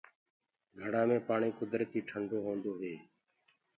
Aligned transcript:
گھڙآ 0.79 1.01
مي 1.09 1.17
پآڻي 1.27 1.49
ڪُدرتي 1.59 1.99
ٺنڊو 2.07 2.37
هوندو 2.45 2.73
هي۔ 2.81 2.95